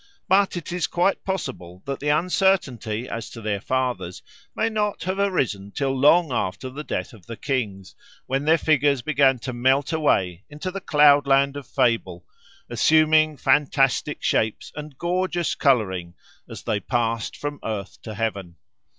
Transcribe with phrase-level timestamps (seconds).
[0.27, 4.23] But it is quite possible that the uncertainty as to their fathers
[4.55, 7.93] may not have arisen till long after the death of the kings,
[8.25, 12.25] when their figures began to melt away into the cloudland of fable,
[12.67, 16.15] assuming fantastic shapes and gorgeous colouring
[16.49, 18.55] as they passed from earth to heaven.